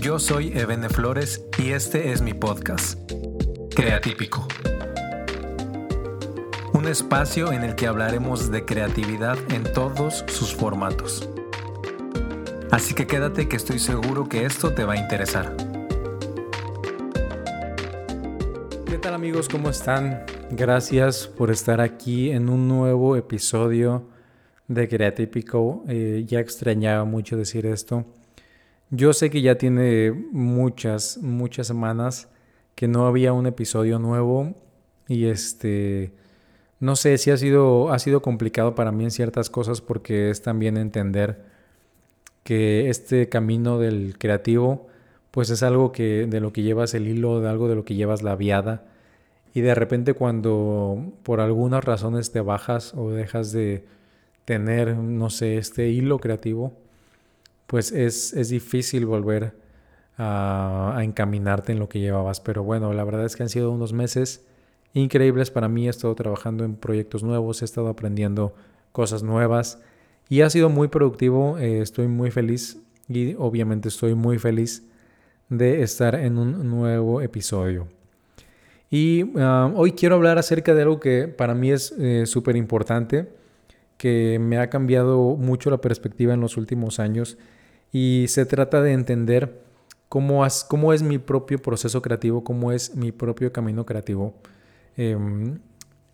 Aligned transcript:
Yo 0.00 0.18
soy 0.18 0.56
Ebene 0.56 0.88
Flores 0.88 1.44
y 1.58 1.72
este 1.72 2.10
es 2.10 2.22
mi 2.22 2.32
podcast, 2.32 2.98
Creatípico. 3.76 4.48
Un 6.72 6.86
espacio 6.86 7.52
en 7.52 7.64
el 7.64 7.74
que 7.74 7.86
hablaremos 7.86 8.50
de 8.50 8.64
creatividad 8.64 9.36
en 9.52 9.70
todos 9.74 10.24
sus 10.28 10.54
formatos. 10.54 11.28
Así 12.70 12.94
que 12.94 13.06
quédate 13.06 13.46
que 13.46 13.56
estoy 13.56 13.78
seguro 13.78 14.26
que 14.26 14.46
esto 14.46 14.72
te 14.72 14.84
va 14.84 14.94
a 14.94 14.96
interesar. 14.96 15.54
¿Qué 18.86 18.96
tal 18.96 19.12
amigos? 19.12 19.50
¿Cómo 19.50 19.68
están? 19.68 20.24
Gracias 20.50 21.26
por 21.26 21.50
estar 21.50 21.82
aquí 21.82 22.30
en 22.30 22.48
un 22.48 22.68
nuevo 22.68 23.16
episodio 23.16 24.08
de 24.66 24.88
Creatípico. 24.88 25.84
Eh, 25.88 26.24
ya 26.26 26.40
extrañaba 26.40 27.04
mucho 27.04 27.36
decir 27.36 27.66
esto. 27.66 28.06
Yo 28.90 29.12
sé 29.12 29.30
que 29.30 29.40
ya 29.40 29.56
tiene 29.56 30.10
muchas, 30.10 31.18
muchas 31.18 31.68
semanas 31.68 32.28
que 32.74 32.88
no 32.88 33.06
había 33.06 33.32
un 33.32 33.46
episodio 33.46 34.00
nuevo 34.00 34.54
y 35.06 35.26
este, 35.26 36.12
no 36.80 36.96
sé 36.96 37.16
si 37.18 37.30
ha 37.30 37.36
sido, 37.36 37.92
ha 37.92 38.00
sido 38.00 38.20
complicado 38.20 38.74
para 38.74 38.90
mí 38.90 39.04
en 39.04 39.12
ciertas 39.12 39.48
cosas 39.48 39.80
porque 39.80 40.30
es 40.30 40.42
también 40.42 40.76
entender 40.76 41.44
que 42.42 42.90
este 42.90 43.28
camino 43.28 43.78
del 43.78 44.16
creativo 44.18 44.88
pues 45.30 45.50
es 45.50 45.62
algo 45.62 45.92
que 45.92 46.26
de 46.26 46.40
lo 46.40 46.52
que 46.52 46.62
llevas 46.62 46.92
el 46.94 47.06
hilo, 47.06 47.40
de 47.40 47.48
algo 47.48 47.68
de 47.68 47.76
lo 47.76 47.84
que 47.84 47.94
llevas 47.94 48.22
la 48.22 48.34
viada. 48.34 48.86
Y 49.54 49.60
de 49.60 49.74
repente 49.76 50.14
cuando 50.14 51.12
por 51.22 51.40
algunas 51.40 51.84
razones 51.84 52.32
te 52.32 52.40
bajas 52.40 52.94
o 52.94 53.10
dejas 53.10 53.52
de 53.52 53.84
tener, 54.44 54.96
no 54.96 55.30
sé, 55.30 55.58
este 55.58 55.90
hilo 55.90 56.18
creativo, 56.18 56.72
pues 57.70 57.92
es, 57.92 58.32
es 58.32 58.48
difícil 58.48 59.06
volver 59.06 59.54
a, 60.18 60.98
encaminarte 61.02 61.70
en 61.70 61.78
lo 61.78 61.88
que 61.88 62.00
llevabas. 62.00 62.40
Pero 62.40 62.64
bueno, 62.64 62.92
la 62.92 63.04
verdad 63.04 63.24
es 63.24 63.36
que 63.36 63.44
han 63.44 63.48
sido 63.48 63.70
unos 63.70 63.92
meses 63.92 64.44
increíbles 64.92 65.52
para 65.52 65.68
mí. 65.68 65.86
He 65.86 65.90
estado 65.90 66.12
trabajando 66.16 66.64
en 66.64 66.74
proyectos 66.74 67.22
nuevos, 67.22 67.62
he 67.62 67.64
estado 67.64 67.86
aprendiendo 67.86 68.56
cosas 68.90 69.22
nuevas 69.22 69.80
y 70.28 70.40
ha 70.40 70.50
sido 70.50 70.68
muy 70.68 70.88
productivo. 70.88 71.58
Eh, 71.58 71.80
estoy 71.80 72.08
muy 72.08 72.32
feliz 72.32 72.76
y 73.08 73.36
obviamente 73.38 73.86
estoy 73.86 74.16
muy 74.16 74.40
feliz 74.40 74.82
de 75.48 75.82
estar 75.82 76.16
en 76.16 76.38
un 76.38 76.68
nuevo 76.68 77.20
episodio. 77.20 77.86
Y 78.90 79.22
uh, 79.22 79.72
hoy 79.76 79.92
quiero 79.92 80.16
hablar 80.16 80.38
acerca 80.38 80.74
de 80.74 80.82
algo 80.82 80.98
que 80.98 81.28
para 81.28 81.54
mí 81.54 81.70
es 81.70 81.92
eh, 81.92 82.26
súper 82.26 82.56
importante 82.56 83.28
que 83.96 84.40
me 84.40 84.58
ha 84.58 84.68
cambiado 84.70 85.36
mucho 85.36 85.70
la 85.70 85.80
perspectiva 85.80 86.34
en 86.34 86.40
los 86.40 86.56
últimos 86.56 86.98
años 86.98 87.38
y 87.92 88.26
se 88.28 88.46
trata 88.46 88.82
de 88.82 88.92
entender 88.92 89.62
cómo, 90.08 90.46
cómo 90.68 90.92
es 90.92 91.02
mi 91.02 91.18
propio 91.18 91.60
proceso 91.60 92.02
creativo, 92.02 92.44
cómo 92.44 92.72
es 92.72 92.94
mi 92.94 93.12
propio 93.12 93.52
camino 93.52 93.86
creativo. 93.86 94.34
Eh, 94.96 95.16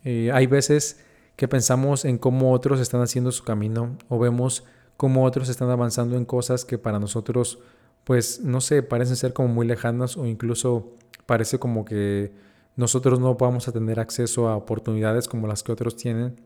eh, 0.04 0.30
hay 0.32 0.46
veces 0.46 1.00
que 1.36 1.48
pensamos 1.48 2.04
en 2.04 2.18
cómo 2.18 2.52
otros 2.52 2.80
están 2.80 3.02
haciendo 3.02 3.32
su 3.32 3.44
camino 3.44 3.96
o 4.08 4.18
vemos 4.18 4.64
cómo 4.96 5.24
otros 5.24 5.48
están 5.48 5.70
avanzando 5.70 6.16
en 6.16 6.24
cosas 6.24 6.64
que 6.64 6.78
para 6.78 6.98
nosotros, 6.98 7.58
pues, 8.04 8.40
no 8.40 8.60
sé, 8.60 8.82
parecen 8.82 9.16
ser 9.16 9.32
como 9.32 9.48
muy 9.48 9.66
lejanas 9.66 10.16
o 10.16 10.26
incluso 10.26 10.96
parece 11.26 11.58
como 11.58 11.84
que 11.84 12.32
nosotros 12.76 13.18
no 13.20 13.34
vamos 13.34 13.68
a 13.68 13.72
tener 13.72 13.98
acceso 14.00 14.48
a 14.48 14.56
oportunidades 14.56 15.28
como 15.28 15.46
las 15.46 15.62
que 15.62 15.72
otros 15.72 15.96
tienen. 15.96 16.40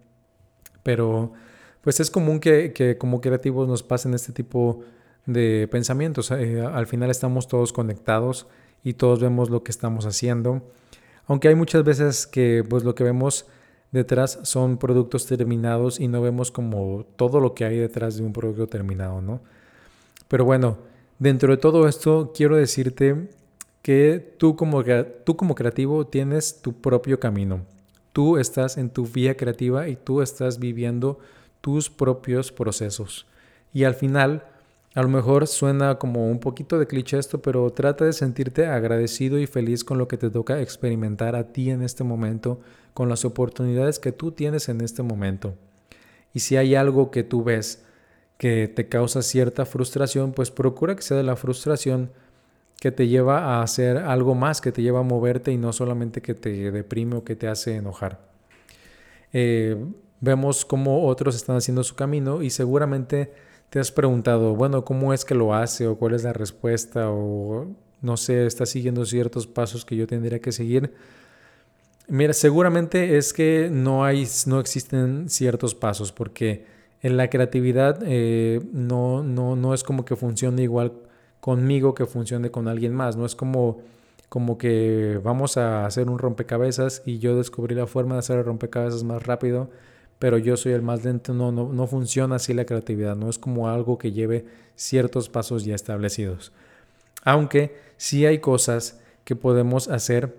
Pero 0.83 1.33
pues 1.83 2.01
es 2.01 2.11
común 2.11 2.41
que, 2.41 2.97
como 2.99 3.21
creativos 3.21 3.69
nos 3.69 3.83
pasen 3.83 4.15
este 4.15 4.33
tipo 4.33 4.81
de 4.81 4.91
pensamientos. 5.71 6.31
Eh, 6.31 6.61
al 6.61 6.87
final 6.87 7.11
estamos 7.11 7.49
todos 7.49 7.73
conectados 7.73 8.47
y 8.85 8.95
todos 8.95 9.21
vemos 9.21 9.51
lo 9.51 9.63
que 9.63 9.71
estamos 9.71 10.07
haciendo. 10.07 10.63
Aunque 11.27 11.49
hay 11.49 11.55
muchas 11.55 11.85
veces 11.85 12.27
que 12.27 12.65
pues 12.69 12.85
lo 12.85 12.95
que 12.95 13.05
vemos 13.05 13.47
detrás 13.93 14.39
son 14.43 14.79
productos 14.79 15.27
terminados 15.27 16.01
y 16.01 16.09
no 16.09 16.23
vemos 16.23 16.51
como 16.51 17.05
todo 17.17 17.41
lo 17.41 17.55
que 17.55 17.65
hay 17.65 17.77
detrás 17.77 18.17
de 18.17 18.25
un 18.25 18.33
producto 18.33 18.67
terminado, 18.67 19.21
¿no? 19.21 19.41
Pero 20.29 20.45
bueno, 20.45 20.79
dentro 21.19 21.53
de 21.53 21.57
todo 21.57 21.89
esto 21.89 22.33
quiero 22.35 22.57
decirte 22.57 23.29
que 23.83 24.35
tú 24.39 24.57
como, 24.57 24.83
tú 25.25 25.37
como 25.37 25.55
creativo 25.55 26.07
tienes 26.07 26.61
tu 26.63 26.73
propio 26.73 27.19
camino. 27.19 27.61
Tú 28.13 28.39
estás 28.39 28.77
en 28.77 28.91
tu 28.91 29.07
vía 29.07 29.37
creativa 29.37 29.89
y 29.89 29.97
tú 29.97 30.23
estás 30.23 30.59
viviendo 30.59 31.19
tus 31.61 31.91
propios 31.91 32.53
procesos. 32.53 33.27
Y 33.73 33.85
al 33.85 33.95
final, 33.95 34.45
a 34.95 35.03
lo 35.03 35.09
mejor 35.09 35.47
suena 35.47 35.99
como 35.99 36.29
un 36.29 36.41
poquito 36.41 36.79
de 36.79 36.87
cliché 36.87 37.19
esto, 37.19 37.41
pero 37.41 37.71
trata 37.71 38.05
de 38.05 38.13
sentirte 38.13 38.67
agradecido 38.67 39.39
y 39.39 39.47
feliz 39.47 39.85
con 39.85 39.99
lo 39.99 40.09
que 40.09 40.17
te 40.17 40.31
toca 40.31 40.61
experimentar 40.61 41.37
a 41.37 41.53
ti 41.53 41.71
en 41.71 41.83
este 41.83 42.03
momento, 42.03 42.61
con 42.93 43.09
las 43.09 43.25
oportunidades 43.25 44.01
que 44.01 44.11
tú 44.11 44.33
tienes 44.33 44.69
en 44.69 44.81
este 44.81 45.03
momento. 45.03 45.55
Y 46.35 46.41
si 46.41 46.57
hay 46.57 46.75
algo 46.75 47.11
que 47.11 47.23
tú 47.23 47.45
ves 47.45 47.85
que 48.37 48.69
te 48.69 48.89
causa 48.89 49.23
cierta 49.23 49.65
frustración, 49.65 50.33
pues 50.33 50.51
procura 50.51 50.97
que 50.97 51.03
sea 51.03 51.17
de 51.17 51.23
la 51.23 51.37
frustración 51.37 52.11
que 52.81 52.91
te 52.91 53.07
lleva 53.07 53.39
a 53.39 53.63
hacer 53.63 53.99
algo 53.99 54.35
más, 54.35 54.61
que 54.61 54.73
te 54.73 54.83
lleva 54.83 55.01
a 55.01 55.03
moverte 55.03 55.53
y 55.53 55.59
no 55.59 55.73
solamente 55.73 56.23
que 56.23 56.35
te 56.35 56.71
deprime 56.73 57.17
o 57.17 57.25
que 57.25 57.37
te 57.37 57.47
hace 57.47 57.77
enojar. 57.77 58.19
Eh, 59.33 59.77
vemos 60.21 60.65
cómo 60.65 61.07
otros 61.07 61.37
están 61.37 61.57
haciendo 61.57 61.85
su 61.85 61.95
camino 61.95 62.43
y 62.43 62.51
seguramente 62.51 63.33
te 63.71 63.79
has 63.79 63.93
preguntado, 63.93 64.55
bueno, 64.55 64.85
¿cómo 64.85 65.15
es 65.15 65.25
que 65.25 65.35
lo 65.35 65.55
hace 65.55 65.87
o 65.87 65.97
cuál 65.97 66.15
es 66.15 66.25
la 66.25 66.33
respuesta 66.33 67.11
o 67.11 67.67
no 68.03 68.17
sé, 68.17 68.47
está 68.47 68.67
siguiendo 68.67 69.05
ciertos 69.07 69.47
pasos 69.47 69.85
que 69.85 69.97
yo 69.97 70.07
tendría 70.07 70.41
que 70.41 70.53
seguir? 70.53 70.93
Mira, 72.09 72.33
seguramente 72.33 73.17
es 73.17 73.33
que 73.33 73.69
no 73.71 74.05
hay, 74.05 74.27
no 74.47 74.59
existen 74.59 75.29
ciertos 75.29 75.77
pasos 75.77 76.11
porque 76.11 76.65
en 77.03 77.17
la 77.17 77.31
creatividad 77.31 78.01
eh, 78.05 78.61
no, 78.73 79.23
no, 79.23 79.55
no 79.55 79.75
es 79.75 79.85
como 79.85 80.05
que 80.05 80.17
funcione 80.17 80.63
igual 80.63 80.93
conmigo 81.41 81.95
que 81.95 82.07
funcione 82.07 82.51
con 82.51 82.69
alguien 82.69 82.95
más. 82.95 83.17
No 83.17 83.25
es 83.25 83.35
como, 83.35 83.81
como 84.29 84.59
que 84.59 85.21
vamos 85.23 85.57
a 85.57 85.87
hacer 85.87 86.09
un 86.09 86.19
rompecabezas 86.19 87.03
y 87.07 87.19
yo 87.19 87.37
descubrí 87.37 87.75
la 87.75 87.87
forma 87.87 88.15
de 88.15 88.21
hacer 88.21 88.39
el 88.39 88.45
rompecabezas 88.45 89.05
más 89.05 89.23
rápido, 89.23 89.71
pero 90.21 90.37
yo 90.37 90.57
soy 90.57 90.73
el 90.73 90.83
más 90.83 91.03
lento. 91.03 91.35
No, 91.35 91.51
no, 91.51 91.73
no 91.73 91.87
funciona 91.89 92.37
así 92.37 92.55
la 92.55 92.67
creatividad. 92.67 93.17
No 93.17 93.29
es 93.29 93.39
como 93.39 93.69
algo 93.69 93.99
que 93.99 94.13
lleve 94.13 94.45
ciertos 94.77 95.31
pasos 95.31 95.65
ya 95.65 95.75
establecidos. 95.75 96.53
Aunque 97.25 97.75
sí 97.97 98.27
hay 98.27 98.39
cosas 98.39 99.01
que 99.25 99.35
podemos 99.35 99.89
hacer 99.89 100.37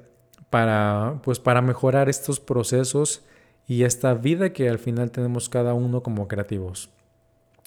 para, 0.52 1.20
pues, 1.24 1.40
para 1.40 1.62
mejorar 1.62 2.10
estos 2.10 2.40
procesos 2.40 3.24
y 3.68 3.84
esta 3.84 4.14
vida 4.14 4.54
que 4.54 4.70
al 4.70 4.78
final 4.78 5.10
tenemos 5.10 5.50
cada 5.50 5.74
uno 5.74 6.04
como 6.04 6.28
creativos. 6.28 6.90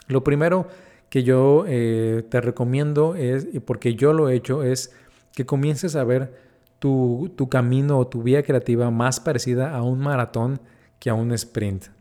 Lo 0.06 0.22
primero 0.22 0.68
que 1.08 1.24
yo 1.24 1.64
eh, 1.66 2.24
te 2.28 2.40
recomiendo 2.40 3.16
es, 3.16 3.48
y 3.52 3.58
porque 3.58 3.96
yo 3.96 4.12
lo 4.12 4.28
he 4.28 4.36
hecho, 4.36 4.62
es 4.62 4.94
que 5.34 5.46
comiences 5.46 5.96
a 5.96 6.04
ver 6.04 6.32
tu, 6.78 7.32
tu 7.34 7.48
camino 7.48 7.98
o 7.98 8.06
tu 8.06 8.22
vía 8.22 8.44
creativa 8.44 8.92
más 8.92 9.18
parecida 9.18 9.74
a 9.74 9.82
un 9.82 9.98
maratón 9.98 10.60
que 11.00 11.10
a 11.10 11.14
un 11.14 11.32
sprint. 11.32 11.93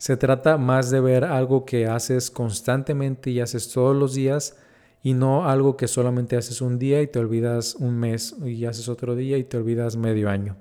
Se 0.00 0.16
trata 0.16 0.56
más 0.56 0.88
de 0.88 0.98
ver 0.98 1.26
algo 1.26 1.66
que 1.66 1.86
haces 1.86 2.30
constantemente 2.30 3.28
y 3.28 3.40
haces 3.40 3.70
todos 3.70 3.94
los 3.94 4.14
días 4.14 4.56
y 5.02 5.12
no 5.12 5.46
algo 5.46 5.76
que 5.76 5.88
solamente 5.88 6.38
haces 6.38 6.62
un 6.62 6.78
día 6.78 7.02
y 7.02 7.06
te 7.06 7.18
olvidas 7.18 7.74
un 7.74 7.98
mes 7.98 8.34
y 8.42 8.64
haces 8.64 8.88
otro 8.88 9.14
día 9.14 9.36
y 9.36 9.44
te 9.44 9.58
olvidas 9.58 9.96
medio 9.96 10.30
año. 10.30 10.56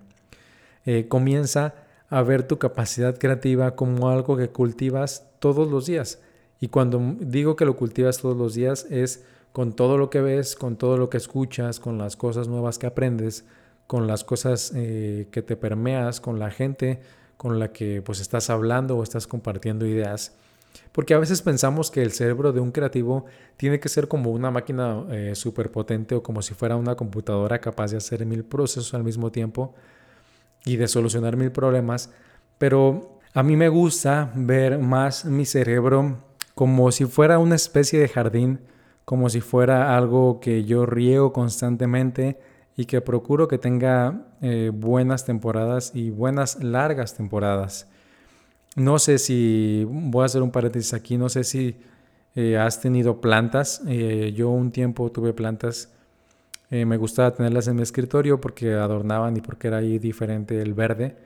Eh, 0.85 1.05
comienza 1.07 1.73
a 2.09 2.21
ver 2.21 2.49
tu 2.49 2.59
capacidad 2.59 3.17
creativa 3.17 3.77
como 3.77 4.09
algo 4.09 4.35
que 4.35 4.49
cultivas 4.49 5.25
todos 5.39 5.71
los 5.71 5.85
días. 5.85 6.19
Y 6.59 6.67
cuando 6.67 7.15
digo 7.21 7.55
que 7.55 7.63
lo 7.63 7.77
cultivas 7.77 8.17
todos 8.17 8.35
los 8.35 8.55
días 8.55 8.87
es 8.89 9.23
con 9.53 9.71
todo 9.71 9.97
lo 9.97 10.09
que 10.09 10.19
ves, 10.19 10.57
con 10.57 10.75
todo 10.75 10.97
lo 10.97 11.09
que 11.09 11.15
escuchas, 11.15 11.79
con 11.79 11.97
las 11.97 12.17
cosas 12.17 12.49
nuevas 12.49 12.77
que 12.77 12.87
aprendes, 12.87 13.45
con 13.87 14.05
las 14.05 14.25
cosas 14.25 14.73
eh, 14.75 15.29
que 15.31 15.41
te 15.41 15.55
permeas, 15.55 16.19
con 16.19 16.39
la 16.39 16.51
gente 16.51 16.99
con 17.39 17.57
la 17.57 17.71
que 17.71 18.01
pues 18.01 18.19
estás 18.19 18.49
hablando 18.49 18.97
o 18.97 19.01
estás 19.01 19.25
compartiendo 19.25 19.85
ideas. 19.85 20.33
Porque 20.91 21.13
a 21.13 21.19
veces 21.19 21.41
pensamos 21.41 21.89
que 21.89 22.01
el 22.01 22.11
cerebro 22.11 22.51
de 22.51 22.59
un 22.59 22.73
creativo 22.73 23.27
tiene 23.55 23.79
que 23.79 23.87
ser 23.87 24.09
como 24.09 24.31
una 24.31 24.51
máquina 24.51 25.05
eh, 25.09 25.31
súper 25.35 25.71
potente 25.71 26.15
o 26.15 26.21
como 26.21 26.41
si 26.41 26.53
fuera 26.53 26.75
una 26.75 26.95
computadora 26.95 27.61
capaz 27.61 27.91
de 27.91 27.97
hacer 27.97 28.25
mil 28.25 28.43
procesos 28.43 28.93
al 28.93 29.05
mismo 29.05 29.31
tiempo 29.31 29.73
y 30.65 30.75
de 30.75 30.89
solucionar 30.89 31.37
mil 31.37 31.49
problemas. 31.49 32.11
Pero 32.57 33.21
a 33.33 33.41
mí 33.41 33.55
me 33.55 33.69
gusta 33.69 34.33
ver 34.35 34.77
más 34.77 35.23
mi 35.23 35.45
cerebro 35.45 36.17
como 36.55 36.91
si 36.91 37.05
fuera 37.05 37.39
una 37.39 37.55
especie 37.55 38.01
de 38.01 38.09
jardín, 38.09 38.59
como 39.05 39.29
si 39.29 39.39
fuera 39.39 39.95
algo 39.95 40.41
que 40.41 40.65
yo 40.65 40.85
riego 40.85 41.31
constantemente 41.31 42.37
y 42.79 42.85
que 42.85 43.01
procuro 43.01 43.49
que 43.49 43.57
tenga 43.57 44.21
eh, 44.41 44.71
buenas 44.73 45.25
temporadas 45.25 45.91
y 45.93 46.11
buenas 46.11 46.63
largas 46.63 47.13
temporadas. 47.13 47.89
No 48.77 48.99
sé 48.99 49.17
si, 49.17 49.85
voy 49.85 50.23
a 50.23 50.27
hacer 50.27 50.41
un 50.41 50.51
paréntesis 50.51 50.93
aquí, 50.93 51.17
no 51.17 51.27
sé 51.27 51.43
si 51.43 51.75
eh, 52.35 52.57
has 52.57 52.79
tenido 52.79 53.19
plantas. 53.19 53.81
Eh, 53.85 54.31
yo 54.33 54.47
un 54.47 54.71
tiempo 54.71 55.11
tuve 55.11 55.33
plantas 55.33 55.89
me 56.69 56.97
gustaba 56.97 57.33
tenerlas 57.33 57.67
en 57.67 57.77
mi 57.77 57.81
escritorio 57.81 58.39
porque 58.39 58.75
adornaban 58.75 59.35
y 59.35 59.41
porque 59.41 59.67
era 59.67 59.77
ahí 59.77 59.97
diferente 59.97 60.61
el 60.61 60.75
verde. 60.75 61.17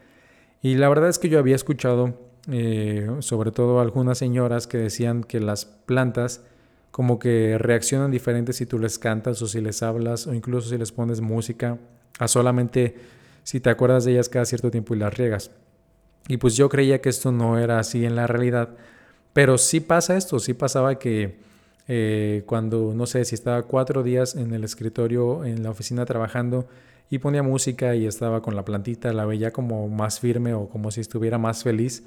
Y 0.61 0.75
la 0.75 0.87
verdad 0.87 1.09
es 1.09 1.19
que 1.19 1.27
yo 1.27 1.37
había 1.37 1.55
escuchado, 1.55 2.17
sobre 3.19 3.51
todo 3.51 3.81
algunas 3.81 4.17
señoras 4.17 4.67
que 4.67 4.77
decían 4.77 5.25
que 5.25 5.41
las 5.41 5.65
plantas 5.65 6.41
como 6.93 7.17
que 7.17 7.57
reaccionan 7.57 8.11
diferentes 8.11 8.57
si 8.57 8.67
tú 8.67 8.77
les 8.77 8.99
cantas 8.99 9.41
o 9.41 9.47
si 9.47 9.59
les 9.61 9.81
hablas 9.81 10.27
o 10.27 10.33
incluso 10.35 10.69
si 10.69 10.77
les 10.77 10.91
pones 10.91 11.21
música, 11.21 11.79
a 12.19 12.27
solamente 12.27 12.95
si 13.41 13.59
te 13.59 13.71
acuerdas 13.71 14.05
de 14.05 14.11
ellas 14.11 14.29
cada 14.29 14.45
cierto 14.45 14.69
tiempo 14.69 14.93
y 14.93 14.99
las 14.99 15.17
riegas. 15.17 15.49
Y 16.27 16.37
pues 16.37 16.55
yo 16.55 16.69
creía 16.69 17.01
que 17.01 17.09
esto 17.09 17.31
no 17.31 17.57
era 17.57 17.79
así 17.79 18.05
en 18.05 18.15
la 18.15 18.27
realidad, 18.27 18.75
pero 19.33 19.57
sí 19.57 19.79
pasa 19.79 20.15
esto, 20.15 20.37
sí 20.37 20.53
pasaba 20.53 20.99
que 20.99 21.39
eh, 21.87 22.43
cuando, 22.45 22.93
no 22.95 23.07
sé, 23.07 23.25
si 23.25 23.33
estaba 23.33 23.63
cuatro 23.63 24.03
días 24.03 24.35
en 24.35 24.53
el 24.53 24.63
escritorio, 24.63 25.45
en 25.45 25.63
la 25.63 25.71
oficina 25.71 26.05
trabajando 26.05 26.67
y 27.09 27.17
ponía 27.17 27.41
música 27.41 27.95
y 27.95 28.05
estaba 28.05 28.43
con 28.43 28.55
la 28.55 28.65
plantita, 28.65 29.11
la 29.13 29.25
veía 29.25 29.49
como 29.49 29.89
más 29.89 30.19
firme 30.19 30.53
o 30.53 30.69
como 30.69 30.91
si 30.91 31.01
estuviera 31.01 31.39
más 31.39 31.63
feliz, 31.63 32.03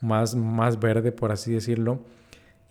más, 0.00 0.34
más 0.34 0.80
verde, 0.80 1.12
por 1.12 1.30
así 1.30 1.52
decirlo. 1.52 2.00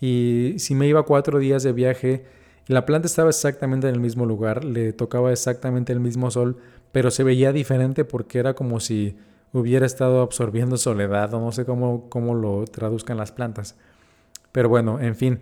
Y 0.01 0.55
si 0.57 0.75
me 0.75 0.87
iba 0.87 1.03
cuatro 1.03 1.39
días 1.39 1.63
de 1.63 1.73
viaje, 1.73 2.25
la 2.67 2.85
planta 2.85 3.07
estaba 3.07 3.29
exactamente 3.29 3.87
en 3.87 3.95
el 3.95 3.99
mismo 3.99 4.25
lugar, 4.25 4.63
le 4.63 4.93
tocaba 4.93 5.31
exactamente 5.31 5.91
el 5.91 5.99
mismo 5.99 6.29
sol, 6.31 6.57
pero 6.91 7.11
se 7.11 7.23
veía 7.23 7.51
diferente 7.51 8.05
porque 8.05 8.39
era 8.39 8.53
como 8.53 8.79
si 8.79 9.17
hubiera 9.53 9.85
estado 9.85 10.21
absorbiendo 10.21 10.77
soledad 10.77 11.33
o 11.33 11.39
no 11.39 11.51
sé 11.51 11.65
cómo, 11.65 12.09
cómo 12.09 12.35
lo 12.35 12.65
traduzcan 12.65 13.17
las 13.17 13.31
plantas. 13.31 13.75
Pero 14.51 14.69
bueno, 14.69 14.99
en 14.99 15.15
fin, 15.15 15.39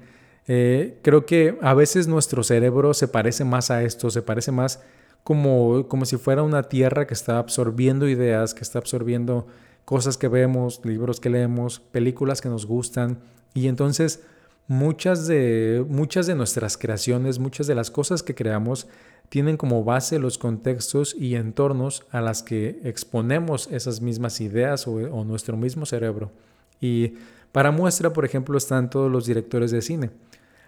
eh, 0.48 1.00
creo 1.02 1.26
que 1.26 1.58
a 1.62 1.74
veces 1.74 2.08
nuestro 2.08 2.44
cerebro 2.44 2.94
se 2.94 3.08
parece 3.08 3.44
más 3.44 3.72
a 3.72 3.84
esto, 3.84 4.10
se 4.10 4.22
parece 4.22 4.52
más 4.52 4.82
como, 5.24 5.88
como 5.90 6.06
si 6.06 6.16
fuera 6.16 6.44
una 6.44 6.64
tierra 6.64 7.06
que 7.06 7.14
está 7.14 7.38
absorbiendo 7.38 8.08
ideas, 8.08 8.54
que 8.54 8.62
está 8.62 8.80
absorbiendo 8.80 9.48
cosas 9.84 10.18
que 10.18 10.30
vemos, 10.30 10.80
libros 10.86 11.20
que 11.20 11.30
leemos, 11.30 11.82
películas 11.82 12.40
que 12.40 12.48
nos 12.48 12.66
gustan. 12.66 13.20
Y 13.54 13.68
entonces 13.68 14.24
muchas 14.68 15.28
de, 15.28 15.86
muchas 15.88 16.28
de 16.28 16.36
nuestras 16.36 16.78
creaciones, 16.78 17.40
muchas 17.40 17.68
de 17.68 17.76
las 17.76 17.90
cosas 17.90 18.22
que 18.22 18.36
creamos, 18.36 18.88
tienen 19.30 19.58
como 19.58 19.84
base 19.84 20.20
los 20.20 20.38
contextos 20.38 21.16
y 21.18 21.36
entornos 21.36 22.06
a 22.12 22.22
las 22.22 22.44
que 22.44 22.80
exponemos 22.84 23.68
esas 23.72 24.02
mismas 24.02 24.40
ideas 24.40 24.88
o, 24.88 25.24
nuestro 25.26 25.58
mismo 25.58 25.86
cerebro. 25.86 26.32
Y 26.80 27.14
para 27.52 27.72
muestra, 27.72 28.14
por 28.14 28.26
ejemplo, 28.26 28.58
están 28.58 28.90
todos 28.90 29.12
los 29.12 29.26
directores 29.26 29.72
de 29.72 29.82
cine. 29.82 30.12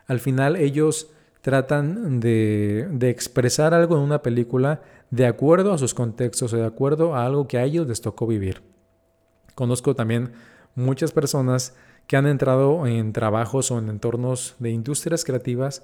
Al 0.08 0.20
final 0.20 0.56
ellos 0.56 1.12
tratan 1.42 2.20
de, 2.20 2.88
de, 2.92 3.10
expresar 3.10 3.74
algo 3.74 3.96
en 3.96 4.02
una 4.02 4.22
película 4.22 4.82
de 5.10 5.26
acuerdo 5.26 5.72
a 5.72 5.78
sus 5.78 5.94
contextos 5.94 6.52
o 6.52 6.58
de 6.58 6.66
acuerdo 6.66 7.16
a 7.16 7.26
algo 7.26 7.48
que 7.48 7.58
a 7.58 7.64
ellos 7.64 7.88
les 7.88 8.02
tocó 8.02 8.28
vivir. 8.28 8.62
Conozco 9.56 9.96
también 9.96 10.32
muchas 10.76 11.12
personas 11.12 11.76
que 12.10 12.18
han 12.18 12.26
entrado 12.26 12.88
en 12.88 13.14
trabajos 13.14 13.70
o 13.70 13.78
en 13.78 13.88
entornos 13.88 14.56
de 14.58 14.72
industrias 14.72 15.24
creativas, 15.24 15.84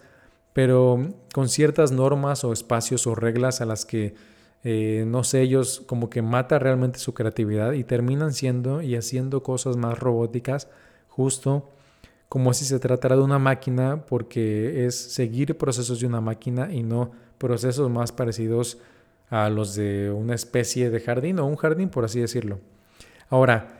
pero 0.53 0.97
con 1.31 1.49
ciertas 1.49 1.91
normas 1.91 2.43
o 2.43 2.51
espacios 2.51 3.05
o 3.05 3.13
reglas 3.13 3.61
a 3.61 3.65
las 3.65 3.85
que, 3.85 4.15
eh, 4.63 5.03
no 5.05 5.23
sé, 5.23 5.43
ellos 5.43 5.83
como 5.85 6.09
que 6.09 6.23
mata 6.23 6.57
realmente 6.57 6.97
su 6.97 7.13
creatividad 7.13 7.73
y 7.73 7.83
terminan 7.83 8.33
siendo 8.33 8.81
y 8.81 8.95
haciendo 8.95 9.43
cosas 9.43 9.77
más 9.77 9.99
robóticas 9.99 10.67
justo 11.09 11.69
como 12.27 12.55
si 12.55 12.65
se 12.65 12.79
tratara 12.79 13.17
de 13.17 13.21
una 13.21 13.37
máquina 13.37 14.07
porque 14.07 14.87
es 14.87 14.95
seguir 14.95 15.55
procesos 15.59 15.99
de 15.99 16.07
una 16.07 16.21
máquina 16.21 16.73
y 16.73 16.81
no 16.81 17.11
procesos 17.37 17.91
más 17.91 18.11
parecidos 18.11 18.79
a 19.29 19.51
los 19.51 19.75
de 19.75 20.09
una 20.09 20.33
especie 20.33 20.89
de 20.89 20.99
jardín 21.01 21.37
o 21.37 21.45
un 21.45 21.55
jardín, 21.55 21.89
por 21.89 22.03
así 22.03 22.19
decirlo. 22.19 22.61
Ahora, 23.29 23.74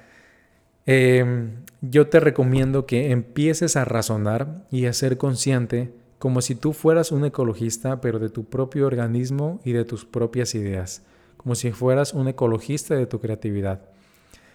em, 0.86 1.64
yo 1.82 2.08
te 2.08 2.20
recomiendo 2.20 2.86
que 2.86 3.12
empieces 3.12 3.76
a 3.76 3.86
razonar 3.86 4.66
y 4.72 4.86
a 4.86 4.94
ser 4.94 5.18
consciente 5.18 5.94
como 6.20 6.42
si 6.42 6.56
tú 6.56 6.74
fueras 6.74 7.12
un 7.12 7.26
ecologista, 7.26 8.02
pero 8.02 8.20
de 8.20 8.30
tu 8.30 8.46
propio 8.46 8.88
organismo 8.88 9.60
y 9.64 9.74
de 9.74 9.86
tus 9.86 10.06
propias 10.06 10.56
ideas, 10.56 11.04
como 11.38 11.56
si 11.56 11.72
fueras 11.72 12.14
un 12.14 12.28
ecologista 12.28 12.96
de 12.96 13.06
tu 13.06 13.20
creatividad. 13.20 13.82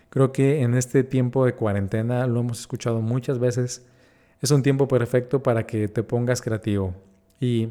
Creo 0.08 0.32
que 0.32 0.62
en 0.62 0.74
este 0.74 1.04
tiempo 1.04 1.46
de 1.46 1.54
cuarentena, 1.54 2.26
lo 2.26 2.40
hemos 2.40 2.60
escuchado 2.60 3.00
muchas 3.00 3.38
veces, 3.38 3.86
es 4.40 4.50
un 4.50 4.62
tiempo 4.62 4.88
perfecto 4.88 5.42
para 5.42 5.66
que 5.66 5.86
te 5.86 6.02
pongas 6.02 6.42
creativo. 6.42 6.94
Y 7.38 7.68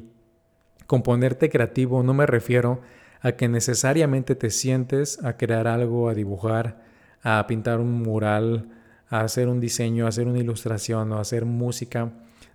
con 0.87 1.03
ponerte 1.03 1.49
creativo 1.49 2.01
no 2.01 2.13
me 2.13 2.25
refiero 2.25 2.79
a 3.21 3.33
que 3.33 3.49
necesariamente 3.49 4.35
te 4.35 4.49
sientes 4.49 5.21
a 5.23 5.35
crear 5.35 5.67
algo, 5.67 6.07
a 6.07 6.13
dibujar, 6.13 6.81
a 7.23 7.45
pintar 7.47 7.79
un 7.79 7.91
mural, 8.01 8.69
a 9.09 9.21
hacer 9.21 9.47
un 9.47 9.59
diseño, 9.59 10.05
a 10.05 10.09
hacer 10.09 10.27
una 10.27 10.39
ilustración 10.39 11.11
o 11.11 11.17
a 11.17 11.21
hacer 11.21 11.45
música. 11.45 12.11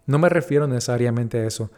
No 0.07 0.19
me 0.19 0.29
refiero 0.29 0.67
necesariamente 0.67 1.39
a 1.39 1.47
eso, 1.47 1.71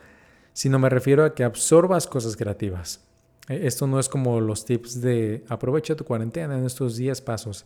sino 0.53 0.79
me 0.79 0.88
refiero 0.88 1.25
a 1.25 1.35
que 1.35 1.44
absorbas 1.44 2.06
cosas 2.06 2.37
creativas. 2.37 3.00
E, 3.49 3.67
esto 3.67 3.87
no 3.87 3.99
es 3.99 4.09
como 4.09 4.41
los 4.41 4.65
tips 4.65 5.00
de 5.00 5.44
aprovecha 5.49 5.97
tu 5.97 6.05
cuarentena 6.05 6.59
en 6.59 6.65
estos 6.65 6.97
10 6.97 7.21
pasos. 7.23 7.65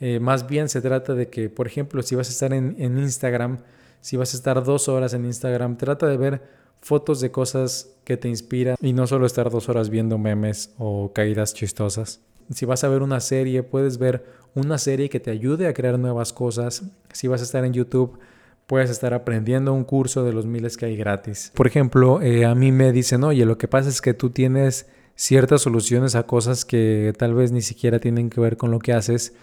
Eh, 0.00 0.20
más 0.20 0.46
bien 0.46 0.68
se 0.68 0.80
trata 0.80 1.14
de 1.14 1.28
que, 1.28 1.48
por 1.48 1.66
ejemplo, 1.66 2.02
si 2.02 2.14
vas 2.14 2.28
a 2.28 2.32
estar 2.32 2.52
en, 2.52 2.76
Instagram, 2.78 3.58
si 4.00 4.16
vas 4.16 4.34
a 4.34 4.36
estar 4.36 4.62
dos 4.62 4.88
horas 4.88 5.14
en 5.14 5.24
Instagram, 5.24 5.76
trata 5.76 6.06
de 6.06 6.16
ver 6.16 6.42
fotos 6.80 7.20
de 7.20 7.30
cosas 7.30 7.90
que 8.04 8.16
te 8.16 8.28
inspiran 8.28 8.76
y 8.80 8.92
no 8.92 9.06
solo 9.06 9.26
estar 9.26 9.50
dos 9.50 9.68
horas 9.68 9.88
viendo 9.88 10.18
memes 10.18 10.74
o 10.78 11.12
caídas 11.12 11.54
chistosas. 11.54 12.20
Si 12.54 12.64
vas 12.66 12.84
a 12.84 12.88
ver 12.88 13.02
una 13.02 13.20
serie, 13.20 13.62
puedes 13.62 13.98
ver 13.98 14.24
una 14.56 14.78
serie 14.78 15.08
que 15.10 15.20
te 15.20 15.30
ayude 15.30 15.68
a 15.68 15.74
crear 15.74 15.98
nuevas 15.98 16.32
cosas. 16.32 16.82
Si 17.12 17.28
vas 17.28 17.42
a 17.42 17.44
estar 17.44 17.64
en 17.64 17.74
YouTube, 17.74 18.18
puedes 18.66 18.90
estar 18.90 19.12
aprendiendo 19.12 19.72
un 19.74 19.84
curso 19.84 20.24
de 20.24 20.32
los 20.32 20.46
miles 20.46 20.76
que 20.78 20.86
hay 20.86 20.96
gratis. 20.96 21.52
Por 21.54 21.66
ejemplo, 21.66 22.22
eh, 22.22 22.46
a 22.46 22.54
mí 22.54 22.72
me 22.72 22.90
dicen, 22.90 23.22
oye, 23.22 23.44
lo 23.44 23.58
que 23.58 23.68
pasa 23.68 23.90
es 23.90 24.00
que 24.00 24.14
tú 24.14 24.30
tienes 24.30 24.86
ciertas 25.14 25.60
soluciones 25.60 26.14
a 26.14 26.24
cosas 26.24 26.64
que 26.64 27.12
tal 27.18 27.34
vez 27.34 27.52
ni 27.52 27.60
siquiera 27.60 28.00
tienen 28.00 28.30
que 28.30 28.40
ver 28.40 28.56
con 28.56 28.70
lo 28.70 28.78
que 28.78 28.94
haces 28.94 29.34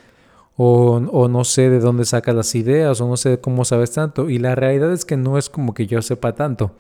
o, 0.56 1.00
no 1.00 1.44
sé 1.44 1.70
de 1.70 1.80
dónde 1.80 2.06
sacas 2.06 2.36
las 2.36 2.54
ideas 2.54 3.00
o 3.00 3.08
no 3.08 3.18
sé 3.18 3.40
cómo 3.40 3.66
sabes 3.66 3.92
tanto. 3.92 4.32
Y 4.32 4.40
la 4.40 4.56
realidad 4.56 4.92
es 4.92 5.06
que 5.06 5.16
no 5.16 5.38
es 5.38 5.48
como 5.48 5.76
que 5.76 5.86
yo 5.86 6.02
sepa 6.02 6.34
tanto, 6.34 6.76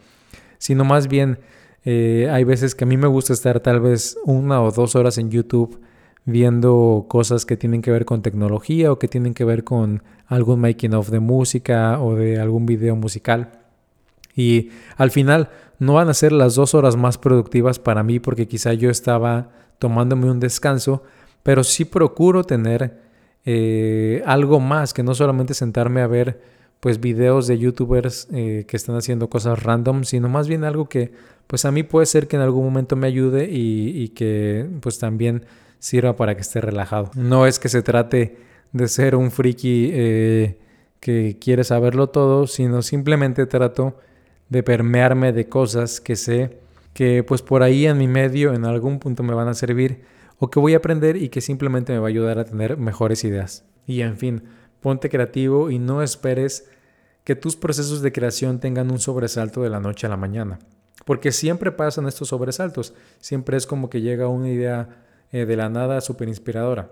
sino 0.57 0.85
más 0.85 1.07
bien 1.07 1.37
eh, 1.85 2.29
hay 2.31 2.43
veces 2.45 2.73
que 2.73 2.83
a 2.83 2.87
mí 2.87 2.97
me 2.97 3.07
gusta 3.07 3.33
estar 3.33 3.59
tal 3.59 3.79
vez 3.79 4.17
una 4.25 4.61
o 4.63 4.71
dos 4.71 4.95
horas 4.95 5.19
en 5.19 5.29
YouTube 5.29 5.79
viendo 6.25 7.05
cosas 7.09 7.45
que 7.45 7.57
tienen 7.57 7.81
que 7.81 7.91
ver 7.91 8.05
con 8.05 8.21
tecnología 8.21 8.91
o 8.91 8.99
que 8.99 9.07
tienen 9.07 9.33
que 9.33 9.45
ver 9.45 9.63
con 9.63 10.03
algún 10.27 10.61
making 10.61 10.93
of 10.93 11.09
de 11.09 11.19
música 11.19 12.01
o 12.01 12.15
de 12.15 12.39
algún 12.39 12.65
video 12.65 12.95
musical. 12.95 13.59
Y 14.35 14.69
al 14.97 15.11
final 15.11 15.49
no 15.79 15.95
van 15.95 16.09
a 16.09 16.13
ser 16.13 16.31
las 16.31 16.55
dos 16.55 16.73
horas 16.73 16.95
más 16.95 17.17
productivas 17.17 17.79
para 17.79 18.03
mí 18.03 18.19
porque 18.19 18.47
quizá 18.47 18.73
yo 18.73 18.89
estaba 18.89 19.51
tomándome 19.79 20.31
un 20.31 20.39
descanso, 20.39 21.03
pero 21.43 21.63
sí 21.63 21.85
procuro 21.85 22.43
tener 22.43 23.01
eh, 23.45 24.23
algo 24.25 24.59
más 24.59 24.93
que 24.93 25.03
no 25.03 25.13
solamente 25.13 25.53
sentarme 25.53 26.01
a 26.01 26.07
ver 26.07 26.39
pues 26.79 26.99
videos 26.99 27.47
de 27.47 27.57
youtubers 27.57 28.27
eh, 28.33 28.65
que 28.67 28.75
están 28.75 28.95
haciendo 28.97 29.29
cosas 29.29 29.63
random, 29.63 30.03
sino 30.03 30.27
más 30.27 30.47
bien 30.47 30.63
algo 30.63 30.89
que 30.89 31.13
pues 31.47 31.65
a 31.65 31.71
mí 31.71 31.83
puede 31.83 32.05
ser 32.05 32.27
que 32.27 32.35
en 32.35 32.41
algún 32.41 32.65
momento 32.65 32.95
me 32.95 33.07
ayude 33.07 33.47
y, 33.49 34.09
que 34.09 34.67
pues 34.81 34.99
también 34.99 35.45
sirva 35.83 36.15
para 36.15 36.33
que 36.33 36.41
esté 36.41 36.61
relajado. 36.61 37.11
No 37.13 37.45
es 37.45 37.59
que 37.59 37.67
se 37.67 37.81
trate 37.81 38.37
de 38.71 38.87
ser 38.87 39.17
un 39.17 39.31
friki 39.31 39.89
eh, 39.91 40.57
que 41.01 41.37
quiere 41.41 41.65
saberlo 41.65 42.07
todo, 42.07 42.47
sino 42.47 42.81
simplemente 42.81 43.45
trato 43.47 43.97
de 44.47 44.63
permearme 44.63 45.33
de 45.33 45.49
cosas 45.49 45.99
que 45.99 46.15
sé 46.15 46.57
que 46.93 47.23
pues 47.23 47.41
por 47.41 47.63
ahí 47.63 47.85
en 47.85 47.97
mi 47.97 48.07
medio 48.07 48.53
en 48.53 48.63
algún 48.63 48.99
punto 48.99 49.23
me 49.23 49.33
van 49.33 49.49
a 49.49 49.53
servir 49.53 50.05
o 50.39 50.49
que 50.49 50.61
voy 50.61 50.73
a 50.73 50.77
aprender 50.77 51.17
y 51.17 51.27
que 51.27 51.41
simplemente 51.41 51.91
me 51.91 51.99
va 51.99 52.07
a 52.07 52.09
ayudar 52.09 52.39
a 52.39 52.45
tener 52.45 52.77
mejores 52.77 53.25
ideas. 53.25 53.65
Y 53.85 54.01
en 54.01 54.15
fin, 54.15 54.43
ponte 54.79 55.09
creativo 55.09 55.69
y 55.69 55.79
no 55.79 56.01
esperes 56.01 56.69
que 57.25 57.35
tus 57.35 57.57
procesos 57.57 58.01
de 58.01 58.13
creación 58.13 58.61
tengan 58.61 58.89
un 58.89 58.99
sobresalto 58.99 59.63
de 59.63 59.69
la 59.69 59.81
noche 59.81 60.07
a 60.07 60.09
la 60.09 60.17
mañana. 60.17 60.59
Porque 61.03 61.33
siempre 61.33 61.73
pasan 61.73 62.07
estos 62.07 62.29
sobresaltos, 62.29 62.93
siempre 63.19 63.57
es 63.57 63.67
como 63.67 63.89
que 63.89 63.99
llega 63.99 64.29
una 64.29 64.49
idea 64.49 65.03
eh, 65.33 65.45
de 65.45 65.57
la 65.57 65.67
nada 65.67 65.99
súper 65.99 66.29
inspiradora. 66.29 66.89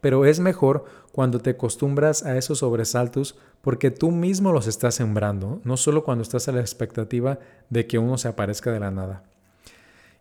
Pero 0.00 0.24
es 0.24 0.40
mejor 0.40 0.84
cuando 1.12 1.40
te 1.40 1.50
acostumbras 1.50 2.24
a 2.24 2.38
esos 2.38 2.58
sobresaltos 2.58 3.38
porque 3.60 3.90
tú 3.90 4.10
mismo 4.10 4.52
los 4.52 4.66
estás 4.66 4.94
sembrando, 4.94 5.60
no 5.64 5.76
solo 5.76 6.04
cuando 6.04 6.22
estás 6.22 6.48
a 6.48 6.52
la 6.52 6.60
expectativa 6.60 7.38
de 7.68 7.86
que 7.86 7.98
uno 7.98 8.16
se 8.18 8.28
aparezca 8.28 8.70
de 8.70 8.80
la 8.80 8.90
nada. 8.90 9.24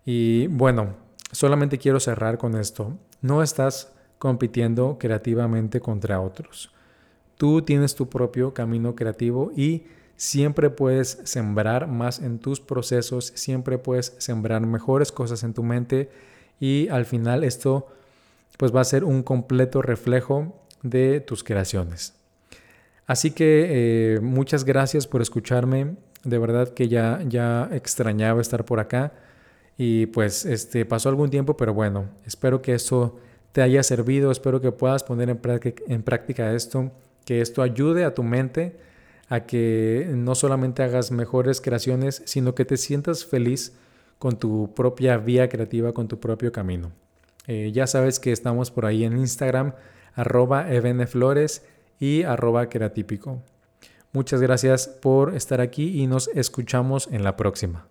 Y 0.06 0.48
bueno, 0.48 0.96
solamente 1.32 1.78
quiero 1.78 2.00
cerrar 2.00 2.38
con 2.38 2.56
esto. 2.56 2.98
No 3.22 3.44
estás 3.44 3.94
compitiendo 4.18 4.98
creativamente 5.00 5.80
contra 5.82 6.22
otros. 6.22 6.72
Tú 7.38 7.62
tienes 7.62 7.96
tu 7.96 8.08
propio 8.08 8.54
camino 8.54 8.96
creativo 8.96 9.52
y 9.56 9.84
siempre 10.16 10.70
puedes 10.70 11.20
sembrar 11.26 11.88
más 11.88 12.20
en 12.20 12.40
tus 12.40 12.62
procesos, 12.62 13.34
siempre 13.36 13.78
puedes 13.78 14.16
sembrar 14.18 14.66
mejores 14.66 15.12
cosas 15.12 15.44
en 15.44 15.54
tu 15.54 15.62
mente 15.62 16.10
y 16.60 16.88
al 16.90 17.06
final 17.06 17.44
esto 17.44 17.88
pues 18.58 18.74
va 18.74 18.82
a 18.82 18.86
ser 18.86 19.04
un 19.04 19.24
completo 19.24 19.82
reflejo 19.82 20.56
de 20.82 21.20
tus 21.20 21.44
creaciones. 21.44 22.14
Así 23.06 23.32
que 23.32 24.16
eh, 24.16 24.20
muchas 24.22 24.64
gracias 24.64 25.08
por 25.08 25.22
escucharme. 25.22 25.96
De 26.24 26.38
verdad 26.38 26.70
que 26.70 26.88
ya, 26.88 27.22
ya 27.28 27.70
extrañaba 27.72 28.42
estar 28.42 28.66
por 28.66 28.80
acá. 28.80 29.14
Y 29.78 30.08
pues 30.08 30.46
este, 30.46 30.86
pasó 30.86 31.10
algún 31.10 31.30
tiempo, 31.30 31.58
pero 31.58 31.74
bueno, 31.74 32.10
espero 32.26 32.62
que 32.62 32.74
esto 32.74 33.20
te 33.52 33.62
haya 33.62 33.84
servido, 33.84 34.32
espero 34.32 34.62
que 34.62 34.72
puedas 34.72 35.04
poner 35.04 35.30
en 35.30 35.38
práctica, 35.38 35.84
en 35.88 36.02
práctica 36.02 36.54
esto, 36.54 36.92
que 37.26 37.42
esto 37.42 37.62
ayude 37.62 38.06
a 38.06 38.14
tu 38.14 38.24
mente 38.24 38.78
a 39.30 39.42
que 39.42 40.08
no 40.12 40.36
solamente 40.36 40.84
hagas 40.84 41.12
mejores 41.12 41.62
creaciones, 41.62 42.22
sino 42.26 42.54
que 42.54 42.66
te 42.66 42.78
sientas 42.78 43.26
feliz 43.26 43.74
con 44.20 44.38
tu 44.40 44.74
propia 44.74 45.18
vía 45.18 45.50
creativa, 45.50 45.94
con 45.94 46.08
tu 46.08 46.20
propio 46.20 46.52
camino. 46.52 46.92
Eh, 47.48 47.72
ya 47.74 47.88
sabes 47.88 48.20
que 48.20 48.32
estamos 48.32 48.72
por 48.72 48.86
ahí 48.86 49.04
en 49.04 49.18
Instagram, 49.18 49.74
arroba 50.14 50.72
eveneflores 50.72 51.66
y 52.00 52.24
arroba 52.24 52.70
creatípico. 52.70 53.42
Muchas 54.12 54.42
gracias 54.42 54.88
por 54.88 55.36
estar 55.36 55.62
aquí 55.62 56.02
y 56.02 56.08
nos 56.08 56.30
escuchamos 56.30 57.10
en 57.12 57.24
la 57.24 57.36
próxima. 57.36 57.88